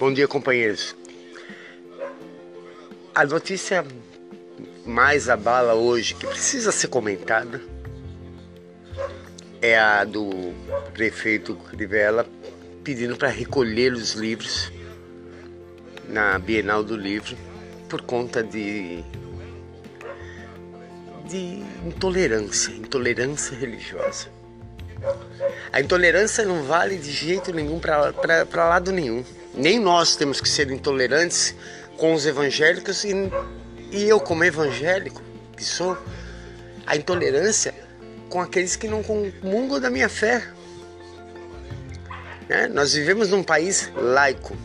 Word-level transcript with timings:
Bom 0.00 0.14
dia, 0.14 0.26
companheiros. 0.26 0.96
A 3.14 3.22
notícia 3.26 3.84
mais 4.86 5.28
abala 5.28 5.74
hoje, 5.74 6.14
que 6.14 6.26
precisa 6.26 6.72
ser 6.72 6.88
comentada, 6.88 7.60
é 9.60 9.78
a 9.78 10.02
do 10.04 10.54
prefeito 10.94 11.54
Crivella 11.54 12.26
pedindo 12.82 13.14
para 13.14 13.28
recolher 13.28 13.92
os 13.92 14.14
livros 14.14 14.72
na 16.08 16.38
Bienal 16.38 16.82
do 16.82 16.96
Livro 16.96 17.36
por 17.86 18.00
conta 18.00 18.42
de 18.42 19.04
de 21.28 21.62
intolerância, 21.84 22.72
intolerância 22.72 23.54
religiosa. 23.54 24.28
A 25.70 25.78
intolerância 25.78 26.42
não 26.46 26.62
vale 26.62 26.96
de 26.96 27.12
jeito 27.12 27.52
nenhum 27.52 27.78
para 27.78 28.64
lado 28.66 28.92
nenhum. 28.92 29.22
Nem 29.54 29.78
nós 29.78 30.16
temos 30.16 30.40
que 30.40 30.48
ser 30.48 30.70
intolerantes 30.70 31.54
com 31.96 32.14
os 32.14 32.24
evangélicos 32.24 33.04
e, 33.04 33.12
e 33.90 34.08
eu, 34.08 34.20
como 34.20 34.44
evangélico 34.44 35.22
que 35.56 35.64
sou, 35.64 35.98
a 36.86 36.96
intolerância 36.96 37.74
com 38.28 38.40
aqueles 38.40 38.76
que 38.76 38.88
não 38.88 39.02
comungam 39.02 39.80
da 39.80 39.90
minha 39.90 40.08
fé. 40.08 40.48
Né? 42.48 42.68
Nós 42.68 42.94
vivemos 42.94 43.28
num 43.30 43.42
país 43.42 43.90
laico, 43.94 44.56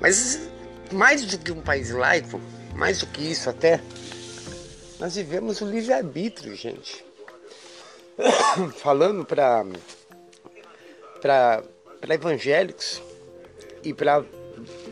mas 0.00 0.48
mais 0.92 1.24
do 1.24 1.38
que 1.38 1.50
um 1.50 1.60
país 1.60 1.90
laico, 1.90 2.40
mais 2.74 2.98
do 2.98 3.06
que 3.06 3.22
isso 3.22 3.48
até, 3.50 3.80
nós 4.98 5.14
vivemos 5.14 5.60
o 5.60 5.66
livre-arbítrio, 5.66 6.54
gente. 6.54 7.04
Falando 8.82 9.24
para 9.24 9.64
evangélicos 12.08 13.02
e 13.82 13.92
para 13.92 14.24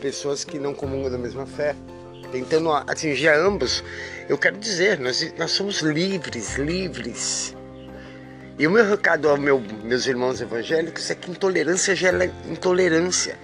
pessoas 0.01 0.43
que 0.43 0.59
não 0.59 0.73
comungam 0.73 1.11
da 1.11 1.17
mesma 1.17 1.45
fé, 1.45 1.75
tentando 2.31 2.71
atingir 2.71 3.29
a 3.29 3.37
ambos, 3.37 3.83
eu 4.27 4.37
quero 4.37 4.57
dizer, 4.57 4.99
nós, 4.99 5.33
nós 5.37 5.51
somos 5.51 5.81
livres, 5.81 6.57
livres. 6.57 7.55
E 8.57 8.67
o 8.67 8.71
meu 8.71 8.87
recado 8.87 9.29
aos 9.29 9.39
meu, 9.39 9.59
meus 9.83 10.05
irmãos 10.05 10.41
evangélicos 10.41 11.09
é 11.09 11.15
que 11.15 11.31
intolerância 11.31 11.95
gera 11.95 12.25
intolerância. 12.47 13.37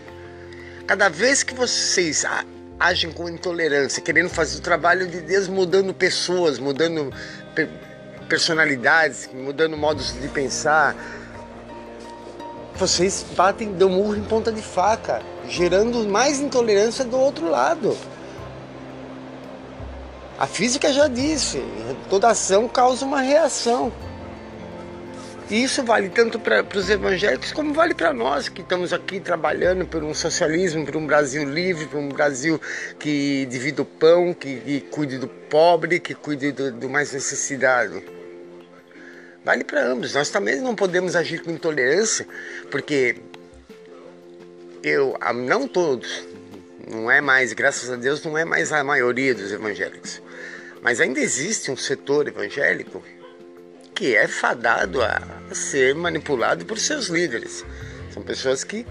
Cada 0.86 1.10
vez 1.10 1.42
que 1.42 1.54
vocês 1.54 2.26
agem 2.80 3.12
com 3.12 3.30
intolerância, 3.30 4.02
querendo 4.02 4.30
fazer 4.30 4.58
o 4.60 4.62
trabalho 4.62 5.08
de 5.08 5.22
Deus, 5.22 5.48
mudando 5.48 5.94
pessoas, 5.94 6.60
mudando 6.60 7.14
personalidades, 8.28 9.30
mudando 9.34 9.78
modos 9.78 10.14
de 10.20 10.28
pensar, 10.28 10.96
vocês 12.76 13.26
batem, 13.36 13.74
dão 13.74 13.90
murro 13.90 14.16
em 14.16 14.24
ponta 14.24 14.52
de 14.52 14.62
faca, 14.62 15.22
gerando 15.48 16.08
mais 16.08 16.40
intolerância 16.40 17.06
do 17.06 17.18
outro 17.18 17.50
lado. 17.50 17.98
A 20.38 20.46
física 20.46 20.92
já 20.92 21.08
disse, 21.08 21.64
toda 22.10 22.28
ação 22.28 22.68
causa 22.68 23.06
uma 23.06 23.22
reação. 23.22 23.92
E 25.50 25.64
isso 25.64 25.84
vale 25.84 26.10
tanto 26.10 26.40
para 26.40 26.66
os 26.76 26.90
evangélicos 26.90 27.54
como 27.54 27.72
vale 27.72 27.94
para 27.94 28.12
nós 28.12 28.50
que 28.50 28.62
estamos 28.62 28.92
aqui 28.92 29.20
trabalhando 29.20 29.86
por 29.86 30.04
um 30.04 30.14
socialismo, 30.14 30.84
por 30.86 30.98
um 30.98 31.06
Brasil 31.06 31.48
livre, 31.48 31.86
por 31.86 32.00
um 32.00 32.10
Brasil 32.10 32.60
que 33.00 33.46
divida 33.46 33.84
o 33.84 33.86
pão, 33.86 34.34
que, 34.34 34.60
que 34.60 34.82
cuide 34.82 35.20
do 35.20 35.28
pobre, 35.28 36.00
que 36.00 36.16
cuide 36.16 36.52
do, 36.52 36.72
do 36.72 36.90
mais 36.90 37.14
necessitado. 37.14 38.15
Vale 39.46 39.64
para 39.64 39.86
ambos. 39.86 40.16
Nós 40.16 40.30
também 40.30 40.60
não 40.60 40.76
podemos 40.76 41.16
agir 41.16 41.44
com 41.44 41.52
intolerância, 41.52 42.28
porque 42.72 43.18
eu, 44.82 45.16
não 45.36 45.68
todos, 45.68 46.24
não 46.90 47.12
é 47.12 47.22
mais, 47.22 47.54
graças 47.54 47.92
a 47.92 47.96
Deus, 47.96 48.24
não 48.24 48.36
é 48.36 48.44
mais 48.44 48.72
a 48.72 48.84
maioria 48.84 49.36
dos 49.36 49.52
evangélicos. 49.52 50.20
Mas 50.82 51.00
ainda 51.00 51.20
existe 51.20 51.70
um 51.70 51.78
setor 51.78 52.28
evangélico 52.28 53.04
que 53.94 54.16
é 54.16 54.28
fadado 54.28 55.02
a 55.02 55.22
ser 55.54 55.94
manipulado 55.94 56.66
por 56.66 56.80
seus 56.80 57.08
líderes. 57.08 57.64
São 58.12 58.24
pessoas 58.24 58.64
que 58.64 58.86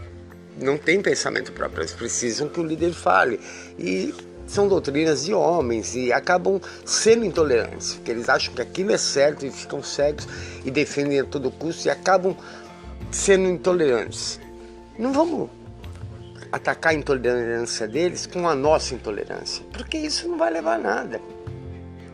não 0.57 0.79
têm 0.79 1.03
pensamento 1.03 1.51
próprio, 1.51 1.83
eles 1.83 1.93
precisam 1.93 2.49
que 2.49 2.61
o 2.61 2.63
líder 2.65 2.93
fale. 2.95 3.41
E 3.77 4.15
são 4.47 4.69
doutrinas 4.69 5.25
de 5.25 5.33
homens 5.33 5.95
e 5.95 6.13
acabam 6.13 6.61
sendo 6.85 7.25
intolerantes, 7.25 7.95
porque 7.95 8.11
eles 8.11 8.29
acham 8.29 8.55
que 8.55 8.63
aquilo 8.63 8.93
é 8.93 8.99
certo 8.99 9.47
e 9.47 9.51
ficam 9.51 9.83
cegos 9.83 10.29
e 10.65 10.71
defendem 10.71 11.21
a 11.21 11.25
todo 11.25 11.51
custo 11.51 11.87
e 11.87 11.91
acabam 11.91 12.37
sendo 13.11 13.49
intolerantes. 13.49 14.41
Não 14.99 15.13
vamos 15.13 15.51
atacar 16.53 16.93
a 16.93 16.95
intolerância 16.95 17.89
deles 17.89 18.27
com 18.27 18.49
a 18.49 18.55
nossa 18.55 18.95
intolerância, 18.95 19.65
porque 19.73 19.99
isso 19.99 20.29
não 20.29 20.39
vai 20.39 20.53
levar 20.53 20.75
a 20.75 20.79
nada, 20.79 21.21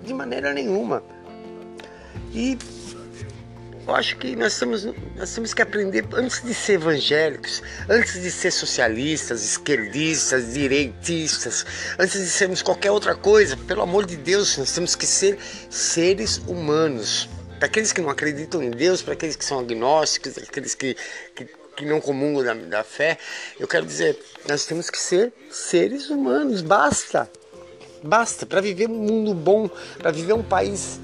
de 0.03 0.15
maneira 0.15 0.55
nenhuma. 0.55 1.03
E 2.33 2.57
eu 3.87 3.95
acho 3.95 4.17
que 4.19 4.37
nós 4.37 4.59
temos, 4.59 4.85
nós 5.17 5.35
temos 5.35 5.55
que 5.55 5.63
aprender, 5.63 6.07
antes 6.13 6.43
de 6.43 6.55
ser 6.55 6.75
evangélicos, 6.75 7.63
antes 7.89 8.21
de 8.21 8.31
ser 8.31 8.51
socialistas, 8.51 9.43
esquerdistas, 9.43 10.53
direitistas, 10.53 11.65
antes 11.99 12.21
de 12.21 12.29
sermos 12.29 12.63
qualquer 12.63 12.91
outra 12.91 13.15
coisa, 13.15 13.57
pelo 13.57 13.83
amor 13.83 14.07
de 14.07 14.17
Deus, 14.17 14.57
nós 14.59 14.73
temos 14.73 14.95
que 14.95 15.07
ser 15.07 15.39
seres 15.69 16.39
humanos. 16.47 17.29
Para 17.59 17.67
aqueles 17.67 17.93
que 17.93 18.01
não 18.01 18.11
acreditam 18.11 18.63
em 18.63 18.71
Deus, 18.71 19.03
para 19.03 19.15
aqueles 19.15 19.35
que 19.35 19.45
são 19.45 19.59
agnósticos, 19.59 20.39
aqueles 20.39 20.75
que, 20.75 20.97
que, 21.35 21.49
que 21.77 21.85
não 21.85 22.01
comungam 22.01 22.45
da, 22.45 22.55
da 22.55 22.85
fé, 22.85 23.19
eu 23.59 23.67
quero 23.67 23.85
dizer, 23.85 24.19
nós 24.49 24.67
temos 24.67 24.89
que 24.89 24.99
ser 24.99 25.33
seres 25.51 26.11
humanos, 26.11 26.63
basta. 26.63 27.29
Basta 28.03 28.47
para 28.47 28.61
viver 28.61 28.89
um 28.89 28.99
mundo 28.99 29.35
bom, 29.35 29.69
para 29.99 30.11
viver 30.11 30.33
um 30.33 30.43
país 30.43 30.99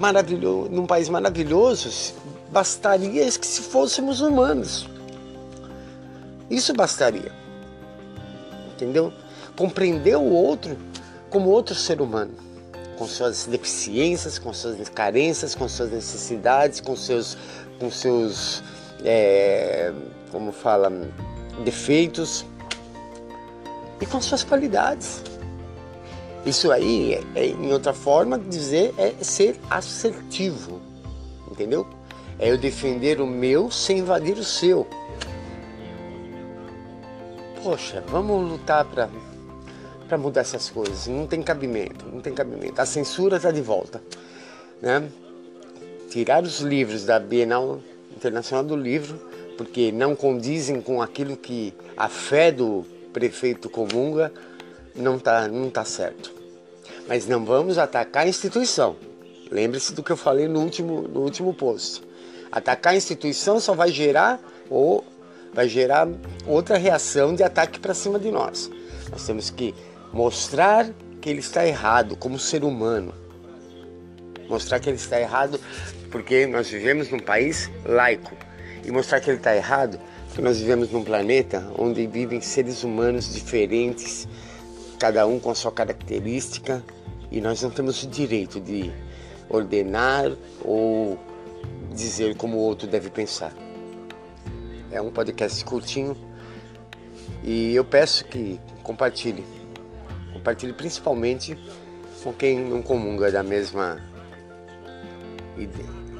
maravilhoso, 0.00 0.70
num 0.70 0.86
país 0.86 1.10
maravilhoso, 1.10 2.14
bastaria 2.50 3.30
que 3.30 3.46
se 3.46 3.60
fôssemos 3.60 4.22
humanos. 4.22 4.88
Isso 6.48 6.72
bastaria. 6.72 7.30
Entendeu? 8.72 9.12
Compreender 9.54 10.16
o 10.16 10.24
outro 10.32 10.74
como 11.28 11.50
outro 11.50 11.74
ser 11.74 12.00
humano, 12.00 12.32
com 12.96 13.06
suas 13.06 13.44
deficiências, 13.44 14.38
com 14.38 14.54
suas 14.54 14.88
carências, 14.88 15.54
com 15.54 15.68
suas 15.68 15.92
necessidades, 15.92 16.80
com 16.80 16.96
seus, 16.96 17.36
com 17.78 17.90
seus, 17.90 18.62
é, 19.04 19.92
como 20.32 20.50
fala, 20.50 20.90
defeitos 21.62 22.46
e 24.00 24.06
com 24.06 24.20
suas 24.20 24.42
qualidades. 24.42 25.22
Isso 26.44 26.72
aí, 26.72 27.14
é, 27.14 27.22
é, 27.34 27.46
em 27.46 27.72
outra 27.72 27.92
forma 27.92 28.38
de 28.38 28.48
dizer, 28.48 28.94
é 28.96 29.12
ser 29.22 29.60
assertivo, 29.68 30.80
entendeu? 31.50 31.86
É 32.38 32.50
eu 32.50 32.56
defender 32.56 33.20
o 33.20 33.26
meu 33.26 33.70
sem 33.70 33.98
invadir 33.98 34.38
o 34.38 34.44
seu. 34.44 34.86
Poxa, 37.62 38.02
vamos 38.08 38.50
lutar 38.50 38.86
para 38.86 39.08
para 40.08 40.18
mudar 40.18 40.40
essas 40.40 40.68
coisas. 40.68 41.06
Não 41.06 41.24
tem 41.24 41.40
cabimento, 41.40 42.04
não 42.12 42.20
tem 42.20 42.34
cabimento. 42.34 42.80
A 42.80 42.84
censura 42.84 43.36
está 43.36 43.52
de 43.52 43.62
volta, 43.62 44.02
né? 44.82 45.08
Tirar 46.10 46.42
os 46.42 46.58
livros 46.58 47.04
da 47.04 47.20
Bienal 47.20 47.78
Internacional 48.16 48.64
do 48.64 48.74
Livro, 48.74 49.20
porque 49.56 49.92
não 49.92 50.16
condizem 50.16 50.80
com 50.80 51.00
aquilo 51.00 51.36
que 51.36 51.72
a 51.96 52.08
fé 52.08 52.50
do 52.50 52.84
prefeito 53.12 53.70
comunga 53.70 54.32
não 54.94 55.16
está 55.16 55.48
não 55.48 55.70
tá 55.70 55.84
certo. 55.84 56.32
Mas 57.08 57.26
não 57.26 57.44
vamos 57.44 57.78
atacar 57.78 58.24
a 58.24 58.28
instituição. 58.28 58.96
Lembre-se 59.50 59.92
do 59.92 60.02
que 60.02 60.12
eu 60.12 60.16
falei 60.16 60.46
no 60.46 60.60
último, 60.60 61.02
no 61.02 61.20
último 61.20 61.52
post. 61.52 62.02
Atacar 62.52 62.92
a 62.92 62.96
instituição 62.96 63.58
só 63.58 63.74
vai 63.74 63.90
gerar 63.90 64.40
ou 64.68 65.04
vai 65.52 65.68
gerar 65.68 66.08
outra 66.46 66.76
reação 66.76 67.34
de 67.34 67.42
ataque 67.42 67.80
para 67.80 67.94
cima 67.94 68.18
de 68.18 68.30
nós. 68.30 68.70
Nós 69.10 69.26
temos 69.26 69.50
que 69.50 69.74
mostrar 70.12 70.88
que 71.20 71.28
ele 71.28 71.40
está 71.40 71.66
errado 71.66 72.16
como 72.16 72.38
ser 72.38 72.64
humano. 72.64 73.12
Mostrar 74.48 74.80
que 74.80 74.88
ele 74.88 74.96
está 74.96 75.20
errado 75.20 75.60
porque 76.10 76.46
nós 76.46 76.68
vivemos 76.68 77.10
num 77.10 77.18
país 77.18 77.70
laico. 77.84 78.36
E 78.84 78.90
mostrar 78.90 79.20
que 79.20 79.30
ele 79.30 79.38
está 79.38 79.54
errado 79.54 80.00
porque 80.28 80.42
nós 80.42 80.58
vivemos 80.58 80.90
num 80.90 81.02
planeta 81.02 81.70
onde 81.76 82.06
vivem 82.06 82.40
seres 82.40 82.84
humanos 82.84 83.32
diferentes, 83.32 84.28
cada 85.00 85.26
um 85.26 85.40
com 85.40 85.54
sua 85.54 85.72
característica, 85.72 86.84
e 87.32 87.40
nós 87.40 87.62
não 87.62 87.70
temos 87.70 88.02
o 88.02 88.06
direito 88.06 88.60
de 88.60 88.92
ordenar 89.48 90.30
ou 90.62 91.18
dizer 91.94 92.36
como 92.36 92.58
o 92.58 92.60
outro 92.60 92.86
deve 92.86 93.08
pensar. 93.08 93.52
É 94.92 95.00
um 95.00 95.10
podcast 95.10 95.64
curtinho 95.64 96.14
e 97.42 97.74
eu 97.74 97.84
peço 97.84 98.26
que 98.26 98.60
compartilhe. 98.82 99.42
Compartilhe 100.34 100.74
principalmente 100.74 101.56
com 102.22 102.32
quem 102.34 102.60
não 102.60 102.82
comunga 102.82 103.32
da 103.32 103.42
mesma 103.42 103.98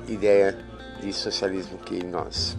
ideia 0.08 0.58
de 1.02 1.12
socialismo 1.12 1.76
que 1.78 2.02
nós. 2.02 2.56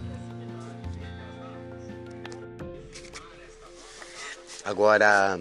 Agora, 4.64 5.36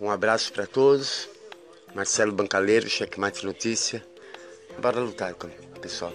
um 0.00 0.10
abraço 0.10 0.52
para 0.52 0.66
todos. 0.66 1.28
Marcelo 1.94 2.32
Bancaleiro, 2.32 2.88
Checkmate 2.88 3.44
Notícia. 3.44 4.04
Bora 4.78 5.00
lutar, 5.00 5.34
pessoal. 5.80 6.12